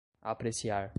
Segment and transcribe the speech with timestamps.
[0.21, 0.89] apreciar